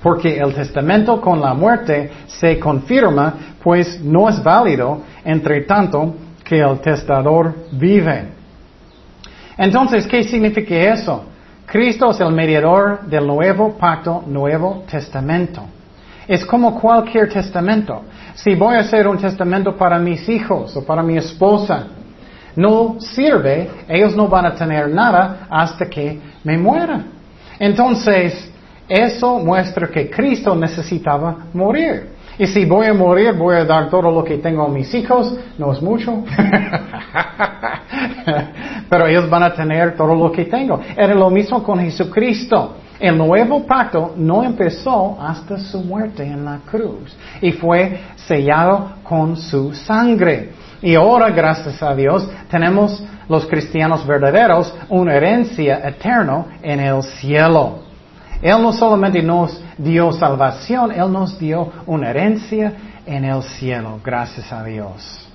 [0.04, 6.60] Porque el testamento con la muerte se confirma, pues no es válido entre tanto que
[6.60, 8.26] el testador vive.
[9.58, 11.31] Entonces, ¿qué significa eso?
[11.72, 15.62] Cristo es el mediador del nuevo pacto, nuevo testamento.
[16.28, 18.04] Es como cualquier testamento.
[18.34, 21.88] Si voy a hacer un testamento para mis hijos o para mi esposa,
[22.58, 27.06] no sirve, ellos no van a tener nada hasta que me muera.
[27.58, 28.52] Entonces,
[28.90, 32.11] eso muestra que Cristo necesitaba morir.
[32.42, 35.32] Y si voy a morir, voy a dar todo lo que tengo a mis hijos,
[35.60, 36.24] no es mucho.
[38.90, 40.82] Pero ellos van a tener todo lo que tengo.
[40.98, 42.78] Era lo mismo con Jesucristo.
[43.00, 49.38] El nuevo pacto no empezó hasta su muerte en la cruz y fue sellado con
[49.38, 50.50] su sangre.
[50.82, 57.91] Y ahora, gracias a Dios, tenemos los cristianos verdaderos una herencia eterna en el cielo.
[58.42, 62.74] Él no solamente nos dio salvación, Él nos dio una herencia
[63.06, 65.28] en el cielo, gracias a Dios.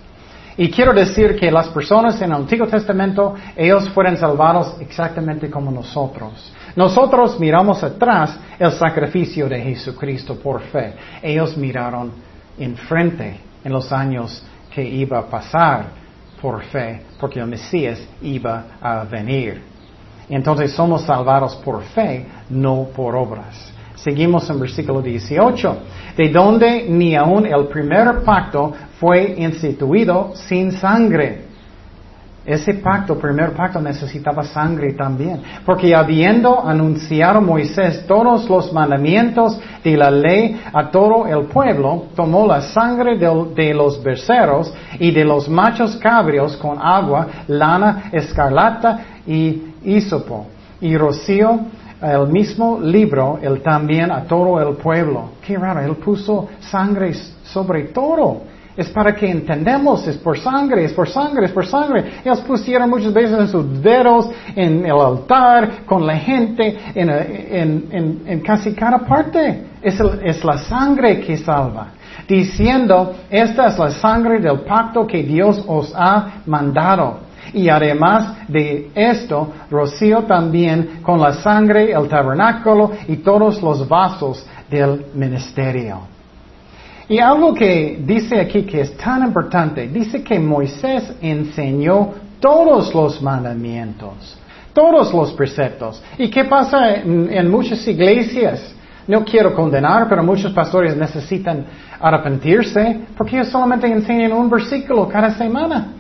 [0.59, 5.71] Y quiero decir que las personas en el Antiguo Testamento, ellos fueron salvados exactamente como
[5.71, 6.53] nosotros.
[6.75, 10.95] Nosotros miramos atrás el sacrificio de Jesucristo por fe.
[11.23, 12.11] Ellos miraron
[12.59, 14.43] enfrente en los años
[14.75, 15.87] que iba a pasar
[16.41, 19.76] por fe, porque el Mesías iba a venir.
[20.29, 23.73] Entonces somos salvados por fe, no por obras.
[23.95, 25.79] Seguimos en versículo 18,
[26.17, 31.47] de donde ni aun el primer pacto fue instituido sin sangre
[32.47, 35.43] ese pacto, primer pacto, necesitaba sangre también.
[35.65, 42.47] Porque habiendo anunciado Moisés todos los mandamientos de la ley a todo el pueblo, tomó
[42.47, 49.66] la sangre de, los berceros y de los machos cabrios con agua, lana, escarlata y
[49.87, 50.47] hisopo.
[50.81, 51.61] Y roció
[52.03, 55.31] el mismo libro, él también a todo el pueblo.
[55.45, 58.43] Qué raro, él puso sangre sobre todo.
[58.77, 62.21] Es para que entendamos, es por sangre, es por sangre, es por sangre.
[62.23, 68.75] Ellos pusieron muchas veces en sus dedos, en el altar, con la gente, en, casi
[68.75, 69.63] cada parte.
[69.81, 71.93] Es, es la sangre que salva.
[72.29, 77.26] Diciendo, esta es la sangre del pacto que Dios os ha mandado.
[77.57, 84.47] Y además de esto, rocío también con la sangre el tabernáculo y todos los vasos
[84.69, 86.01] del ministerio.
[87.09, 93.23] Y algo que dice aquí que es tan importante, dice que Moisés enseñó todos los
[93.23, 94.37] mandamientos,
[94.75, 96.03] todos los preceptos.
[96.19, 98.75] ¿Y qué pasa en, muchas iglesias?
[99.09, 101.65] No quiero condenar, pero muchos pastores necesitan
[101.99, 105.93] arrepentirse porque ellos solamente enseñan un versículo cada semana.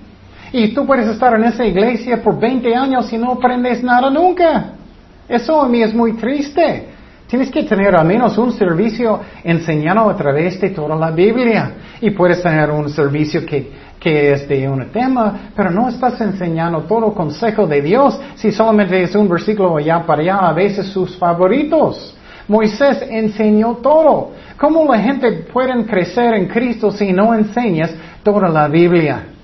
[0.56, 4.72] Y tú puedes estar en esa iglesia por 20 años y no aprendes nada nunca.
[5.28, 6.88] Eso a mí es muy triste.
[7.26, 11.72] Tienes que tener al menos un servicio enseñado a través de toda la Biblia.
[12.00, 16.80] Y puedes tener un servicio que, que es de un tema, pero no estás enseñando
[16.84, 20.86] todo el consejo de Dios si solamente es un versículo allá para allá, a veces
[20.86, 22.16] sus favoritos.
[22.48, 24.30] Moisés enseñó todo.
[24.56, 27.90] ¿Cómo la gente puede crecer en Cristo si no enseñas
[28.22, 29.35] toda la Biblia?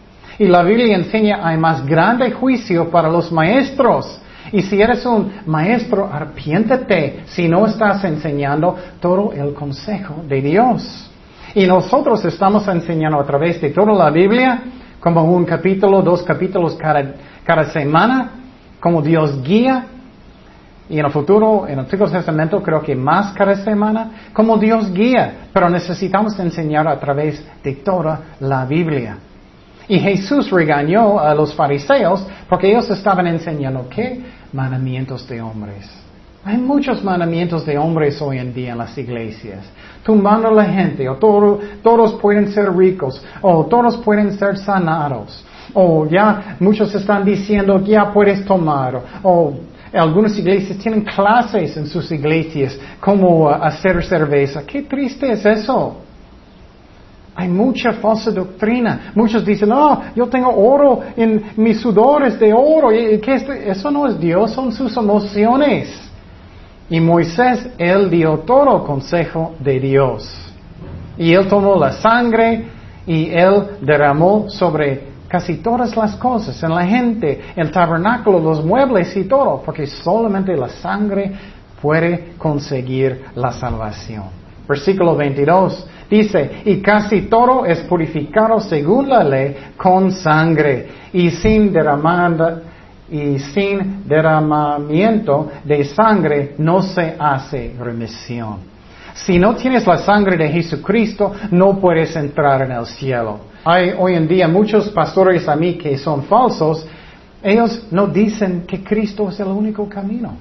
[0.42, 4.20] Y la Biblia enseña hay más grande juicio para los maestros.
[4.50, 11.08] Y si eres un maestro, arpiéntete si no estás enseñando todo el consejo de Dios.
[11.54, 14.64] Y nosotros estamos enseñando a través de toda la Biblia,
[14.98, 18.32] como un capítulo, dos capítulos cada, cada semana,
[18.80, 19.84] como Dios guía.
[20.88, 24.92] Y en el futuro, en el Antiguo Testamento, creo que más cada semana, como Dios
[24.92, 25.46] guía.
[25.52, 29.18] Pero necesitamos enseñar a través de toda la Biblia.
[29.88, 34.20] Y Jesús regañó a los fariseos porque ellos estaban enseñando qué?
[34.52, 35.90] mandamientos de hombres.
[36.44, 39.60] Hay muchos mandamientos de hombres hoy en día en las iglesias.
[40.02, 46.04] Tumbando a la gente, o todos pueden ser ricos, o todos pueden ser sanados, o
[46.06, 49.52] ya muchos están diciendo ya puedes tomar, o
[49.92, 54.64] algunas iglesias tienen clases en sus iglesias como hacer cerveza.
[54.66, 55.98] Qué triste es eso.
[57.34, 59.12] Hay mucha falsa doctrina.
[59.14, 62.92] Muchos dicen, no, yo tengo oro en mis sudores de oro.
[62.92, 63.20] ¿Y
[63.66, 66.10] Eso no es Dios, son sus emociones.
[66.90, 70.52] Y Moisés, él dio todo consejo de Dios.
[71.16, 72.66] Y él tomó la sangre
[73.06, 79.16] y él derramó sobre casi todas las cosas, en la gente, el tabernáculo, los muebles
[79.16, 81.32] y todo, porque solamente la sangre
[81.80, 84.24] puede conseguir la salvación.
[84.68, 85.86] Versículo 22.
[86.12, 92.60] Dice, y casi todo es purificado según la ley con sangre y sin derramada,
[93.10, 98.58] y sin derramamiento de sangre no se hace remisión.
[99.14, 103.40] Si no tienes la sangre de Jesucristo, no puedes entrar en el cielo.
[103.64, 106.86] Hay hoy en día muchos pastores a mí que son falsos.
[107.42, 110.36] Ellos no dicen que Cristo es el único camino.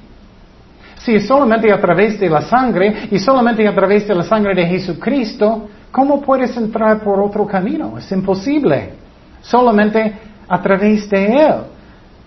[1.04, 4.54] Si es solamente a través de la sangre y solamente a través de la sangre
[4.54, 7.98] de Jesucristo, ¿cómo puedes entrar por otro camino?
[7.98, 8.94] Es imposible.
[9.42, 10.14] Solamente
[10.48, 11.56] a través de Él.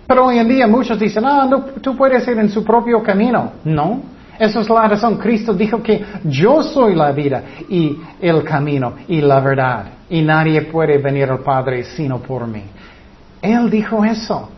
[0.06, 3.52] Pero hoy en día muchos dicen, ah, no, tú puedes ir en su propio camino.
[3.64, 4.02] No.
[4.38, 5.18] Esa es la razón.
[5.18, 9.84] Cristo dijo que yo soy la vida y el camino y la verdad.
[10.10, 12.62] Y nadie puede venir al Padre sino por mí.
[13.40, 14.48] Él dijo eso.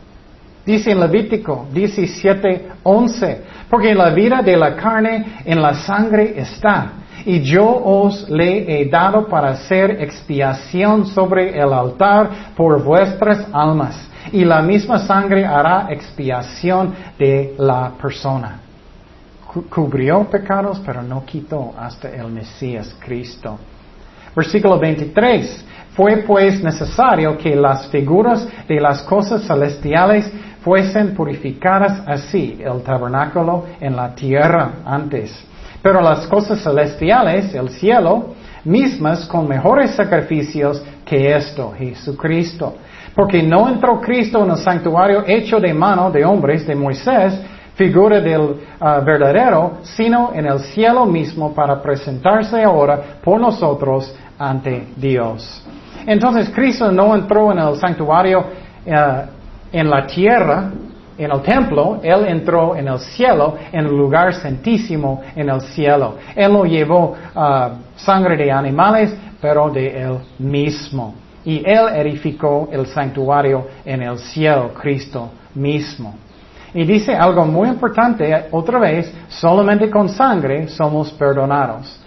[0.66, 6.90] Dice en Levítico 17, 11, porque la vida de la carne en la sangre está,
[7.24, 14.10] y yo os le he dado para hacer expiación sobre el altar por vuestras almas,
[14.32, 18.58] y la misma sangre hará expiación de la persona.
[19.70, 23.56] Cubrió pecados, pero no quitó hasta el Mesías Cristo.
[24.34, 25.64] Versículo 23.
[25.94, 30.30] Fue pues necesario que las figuras de las cosas celestiales
[30.66, 35.32] fuesen purificadas así, el tabernáculo en la tierra antes.
[35.80, 42.74] Pero las cosas celestiales, el cielo, mismas con mejores sacrificios que esto, Jesucristo.
[43.14, 47.40] Porque no entró Cristo en el santuario hecho de mano de hombres de Moisés,
[47.76, 54.88] figura del ah, verdadero, sino en el cielo mismo para presentarse ahora por nosotros ante
[54.96, 55.64] Dios.
[56.04, 58.44] Entonces Cristo no entró en el santuario
[58.90, 59.26] ah,
[59.72, 60.70] en la tierra,
[61.18, 66.16] en el templo, Él entró en el cielo, en el lugar santísimo en el cielo.
[66.34, 71.14] Él no llevó ah, sangre de animales, pero de Él mismo.
[71.44, 76.16] Y Él edificó el santuario en el cielo, Cristo mismo.
[76.74, 82.00] Y dice algo muy importante, otra vez, solamente con sangre somos perdonados.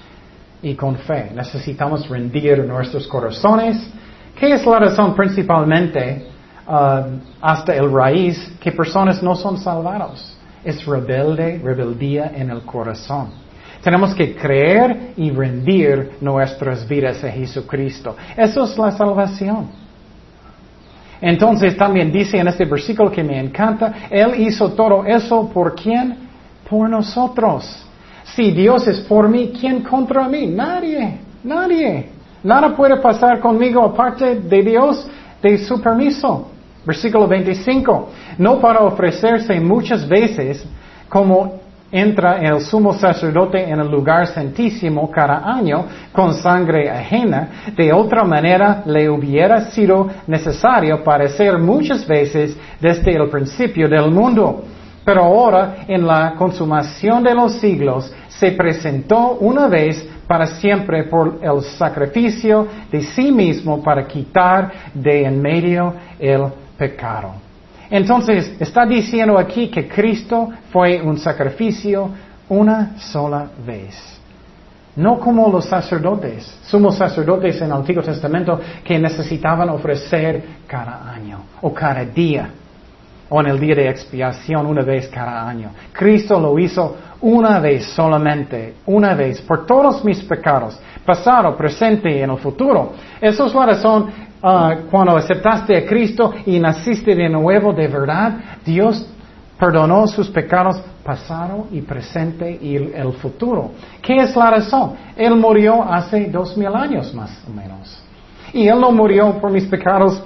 [0.62, 1.32] Y con fe.
[1.34, 3.90] Necesitamos rendir nuestros corazones.
[4.38, 6.28] ¿Qué es la razón principalmente
[6.70, 10.38] uh, hasta el raíz que personas no son salvados?
[10.64, 13.32] Es rebelde, rebeldía en el corazón.
[13.82, 18.16] Tenemos que creer y rendir nuestras vidas a Jesucristo.
[18.36, 19.68] Eso es la salvación.
[21.22, 26.30] Entonces también dice en este versículo que me encanta, Él hizo todo eso por quién?
[26.70, 27.86] Por nosotros.
[28.24, 30.48] Si Dios es por mí, ¿quién contra mí?
[30.48, 32.10] Nadie, nadie.
[32.44, 35.08] Nada puede pasar conmigo aparte de Dios,
[35.42, 36.49] de su permiso.
[36.86, 38.10] Versículo 25.
[38.38, 40.66] No para ofrecerse muchas veces
[41.08, 41.60] como
[41.92, 48.24] entra el sumo sacerdote en el lugar santísimo cada año con sangre ajena, de otra
[48.24, 54.64] manera le hubiera sido necesario parecer muchas veces desde el principio del mundo.
[55.04, 61.40] Pero ahora, en la consumación de los siglos, se presentó una vez para siempre por
[61.42, 66.44] el sacrificio de sí mismo para quitar de en medio el
[66.80, 67.34] pecado.
[67.92, 72.10] Entonces, está diciendo aquí que Cristo fue un sacrificio
[72.48, 74.20] una sola vez.
[74.96, 81.40] No como los sacerdotes, somos sacerdotes en el Antiguo Testamento que necesitaban ofrecer cada año
[81.62, 82.50] o cada día
[83.30, 85.70] o en el día de expiación una vez cada año.
[85.94, 92.22] Cristo lo hizo una vez solamente, una vez, por todos mis pecados, pasado, presente y
[92.22, 92.94] en el futuro.
[93.22, 93.66] Esa es la
[94.42, 99.06] Ah, cuando aceptaste a Cristo y naciste de nuevo de verdad, Dios
[99.60, 103.72] perdonó sus pecados pasado y presente y el futuro.
[104.02, 104.94] ¿Qué es la razón?
[105.18, 108.02] Él murió hace dos mil años más o menos.
[108.54, 110.24] Y Él no murió por mis pecados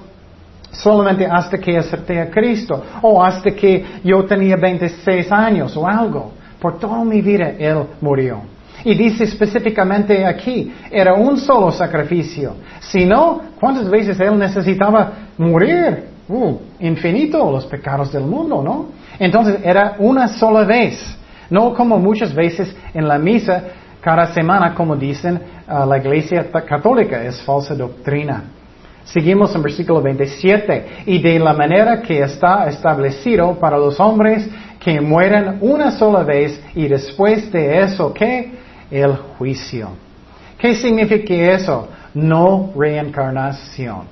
[0.72, 6.34] solamente hasta que acepté a Cristo o hasta que yo tenía 26 años o algo.
[6.60, 8.42] Por toda mi vida Él murió.
[8.86, 12.56] Y dice específicamente aquí, era un solo sacrificio.
[12.80, 16.12] Si no, ¿cuántas veces Él necesitaba morir?
[16.28, 18.88] Uh, infinito los pecados del mundo, ¿no?
[19.20, 21.18] Entonces era una sola vez.
[21.50, 23.64] No como muchas veces en la misa,
[24.02, 28.44] cada semana, como dicen uh, la Iglesia Católica, es falsa doctrina.
[29.06, 31.04] Seguimos en versículo 27.
[31.06, 36.62] Y de la manera que está establecido para los hombres que mueren una sola vez
[36.76, 38.63] y después de eso, ¿qué?
[39.02, 39.90] El juicio.
[40.58, 41.88] ¿Qué significa eso?
[42.14, 44.04] No reencarnación.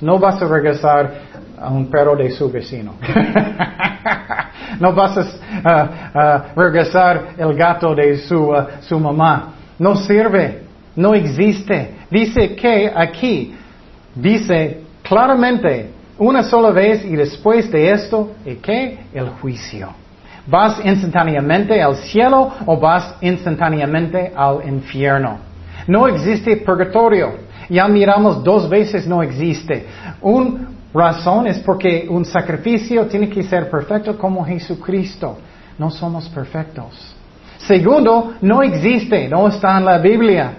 [0.00, 1.12] No vas a regresar
[1.60, 2.94] a un perro de su vecino.
[4.80, 5.18] no vas
[5.62, 9.52] a regresar el gato de su, su mamá.
[9.78, 10.62] No sirve.
[10.96, 11.94] No existe.
[12.10, 13.54] Dice que aquí,
[14.14, 18.98] dice claramente, una sola vez y después de esto, ¿y qué?
[19.12, 19.90] El juicio.
[20.46, 25.38] ¿Vas instantáneamente al cielo o vas instantáneamente al infierno?
[25.86, 27.50] No existe purgatorio.
[27.68, 29.86] Ya miramos dos veces no existe.
[30.20, 35.38] Una razón es porque un sacrificio tiene que ser perfecto como Jesucristo.
[35.78, 37.14] No somos perfectos.
[37.58, 40.52] Segundo, no existe, no está en la Biblia.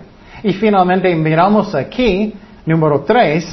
[0.44, 2.34] Y finalmente miramos aquí,
[2.66, 3.46] número tres,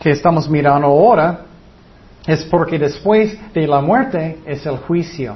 [0.00, 1.40] que estamos mirando ahora,
[2.30, 5.34] es porque después de la muerte es el juicio.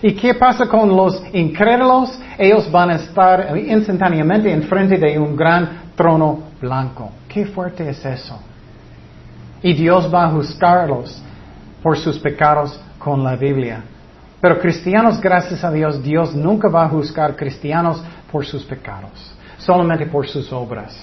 [0.00, 2.18] ¿Y qué pasa con los incrédulos?
[2.38, 7.10] Ellos van a estar instantáneamente enfrente de un gran trono blanco.
[7.28, 8.40] Qué fuerte es eso.
[9.62, 11.22] Y Dios va a juzgarlos
[11.82, 13.82] por sus pecados con la Biblia.
[14.40, 20.06] Pero cristianos, gracias a Dios, Dios nunca va a juzgar cristianos por sus pecados, solamente
[20.06, 20.96] por sus obras.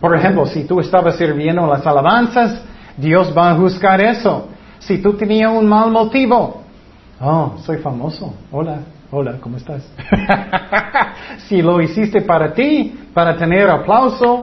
[0.00, 2.62] Por ejemplo, si tú estabas sirviendo las alabanzas,
[2.96, 4.48] Dios va a juzgar eso.
[4.86, 6.62] Si tú tenías un mal motivo,
[7.24, 8.34] Oh, soy famoso.
[8.50, 8.80] Hola,
[9.12, 9.84] hola, ¿cómo estás?
[11.46, 14.40] si lo hiciste para ti, para tener aplauso,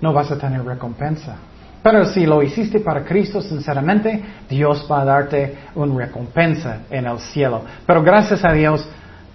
[0.00, 1.34] no vas a tener recompensa.
[1.82, 7.18] Pero si lo hiciste para Cristo, sinceramente, Dios va a darte una recompensa en el
[7.18, 7.62] cielo.
[7.84, 8.88] Pero gracias a Dios,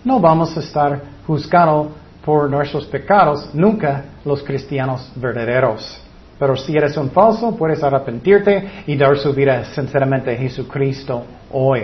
[0.06, 1.89] no vamos a estar juzgados
[2.24, 6.02] por nuestros pecados, nunca los cristianos verdaderos.
[6.40, 11.84] Pero si eres un falso, puedes arrepentirte y dar su vida sinceramente a Jesucristo hoy.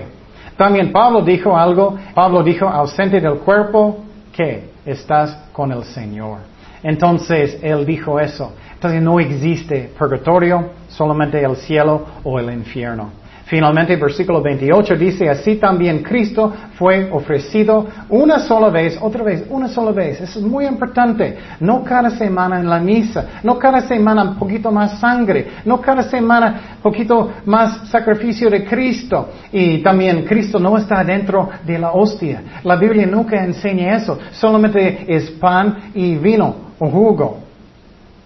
[0.57, 6.39] También Pablo dijo algo, Pablo dijo, ausente del cuerpo, que estás con el Señor.
[6.81, 8.53] Entonces, él dijo eso.
[8.73, 13.09] Entonces no existe purgatorio, solamente el cielo o el infierno.
[13.45, 19.67] Finalmente, versículo 28 dice, así también Cristo fue ofrecido una sola vez, otra vez, una
[19.67, 20.19] sola vez.
[20.19, 21.37] Eso es muy importante.
[21.59, 26.01] No cada semana en la misa, no cada semana un poquito más sangre, no cada
[26.03, 29.29] semana un poquito más sacrificio de Cristo.
[29.51, 32.41] Y también Cristo no está dentro de la hostia.
[32.63, 34.17] La Biblia nunca enseña eso.
[34.31, 37.44] Solamente es pan y vino o jugo.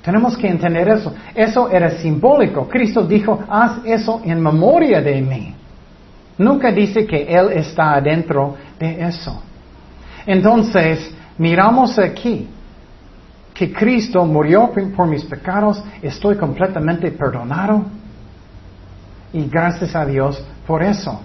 [0.02, 1.14] Tenemos que entender eso.
[1.36, 2.68] Eso era simbólico.
[2.68, 5.56] Cristo dijo, haz eso en memoria de mí.
[6.38, 9.42] Nunca dice que Él está adentro de eso.
[10.26, 12.48] Entonces, miramos aquí
[13.54, 17.84] que Cristo murió por mis pecados, estoy completamente perdonado.
[19.34, 21.20] Y gracias a Dios por eso.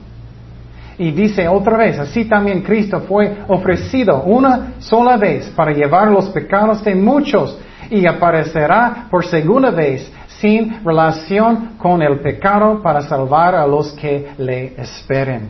[0.99, 6.29] Y dice otra vez, así también Cristo fue ofrecido una sola vez para llevar los
[6.31, 7.57] pecados de muchos
[7.91, 10.11] y aparecerá por segunda vez
[10.41, 15.49] sin relación con el pecado para salvar a los que le esperen.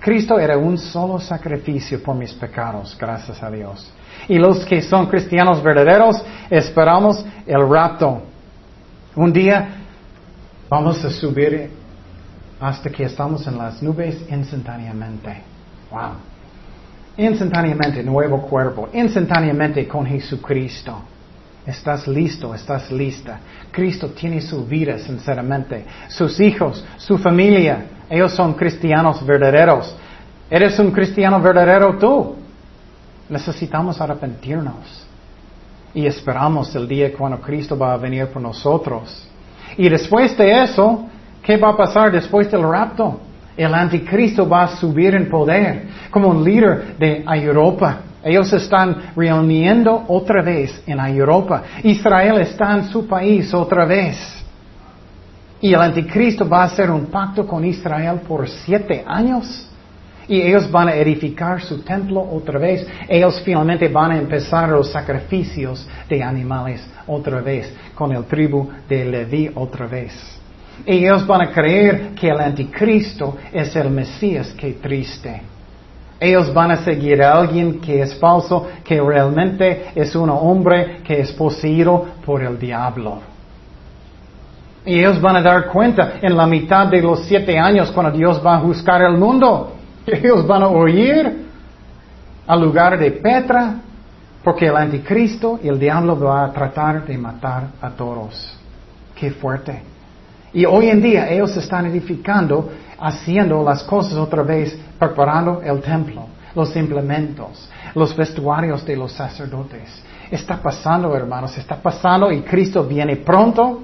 [0.00, 3.90] Cristo era un solo sacrificio por mis pecados, gracias a Dios.
[4.28, 8.22] Y los que son cristianos verdaderos esperamos el rapto.
[9.16, 9.68] Un día
[10.68, 11.70] vamos a subir
[12.60, 15.42] hasta que estamos en las nubes instantáneamente.
[15.90, 16.12] Wow.
[17.16, 21.02] Instantáneamente, nuevo cuerpo, instantáneamente con Jesucristo.
[21.66, 23.40] Estás listo, estás lista.
[23.72, 25.84] Cristo tiene su vida, sinceramente.
[26.08, 29.94] Sus hijos, su familia, ellos son cristianos verdaderos.
[30.48, 32.36] ¿Eres un cristiano verdadero tú?
[33.28, 35.06] Necesitamos arrepentirnos.
[35.92, 39.26] Y esperamos el día cuando Cristo va a venir por nosotros.
[39.76, 41.06] Y después de eso,
[41.42, 43.18] ¿qué va a pasar después del rapto?
[43.56, 48.00] El anticristo va a subir en poder como un líder de Europa.
[48.26, 51.62] Ellos están reuniendo otra vez en Europa.
[51.84, 54.16] Israel está en su país otra vez.
[55.60, 59.70] Y el anticristo va a hacer un pacto con Israel por siete años.
[60.26, 62.84] Y ellos van a edificar su templo otra vez.
[63.08, 69.04] Ellos finalmente van a empezar los sacrificios de animales otra vez, con el tribu de
[69.04, 70.12] Leví otra vez.
[70.84, 74.52] Y ellos van a creer que el anticristo es el Mesías.
[74.58, 75.42] Qué triste.
[76.26, 81.20] Ellos van a seguir a alguien que es falso, que realmente es un hombre que
[81.20, 83.20] es poseído por el diablo.
[84.84, 88.42] Y ellos van a dar cuenta en la mitad de los siete años cuando Dios
[88.44, 89.72] va a juzgar el mundo.
[90.06, 91.46] Ellos van a oír
[92.46, 93.74] al lugar de Petra,
[94.42, 98.56] porque el anticristo y el diablo va a tratar de matar a todos.
[99.14, 99.82] Qué fuerte.
[100.52, 106.26] Y hoy en día ellos están edificando, haciendo las cosas otra vez, preparando el templo,
[106.54, 110.02] los implementos, los vestuarios de los sacerdotes.
[110.30, 113.82] Está pasando, hermanos, está pasando y Cristo viene pronto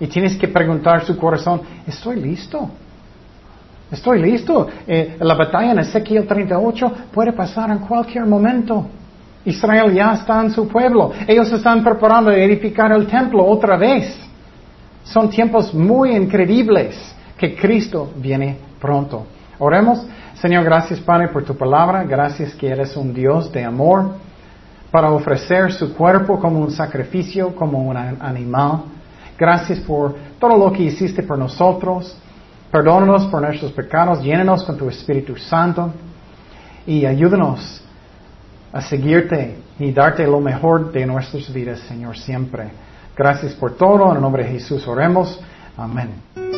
[0.00, 2.70] y tienes que preguntar su corazón, ¿estoy listo?
[3.90, 4.66] Estoy listo.
[4.86, 8.86] Eh, la batalla en Ezequiel 38 puede pasar en cualquier momento.
[9.44, 11.12] Israel ya está en su pueblo.
[11.26, 14.16] Ellos están preparando edificar el templo otra vez.
[15.04, 19.26] Son tiempos muy increíbles que Cristo viene pronto.
[19.58, 20.06] Oremos.
[20.42, 22.02] Señor, gracias Padre por tu palabra.
[22.02, 24.16] Gracias que eres un Dios de amor
[24.90, 28.82] para ofrecer su cuerpo como un sacrificio, como un animal.
[29.38, 32.18] Gracias por todo lo que hiciste por nosotros.
[32.72, 34.20] Perdónanos por nuestros pecados.
[34.20, 35.92] Llénenos con tu Espíritu Santo.
[36.88, 37.80] Y ayúdanos
[38.72, 42.68] a seguirte y darte lo mejor de nuestras vidas, Señor, siempre.
[43.16, 44.10] Gracias por todo.
[44.10, 45.38] En el nombre de Jesús oremos.
[45.76, 46.51] Amén.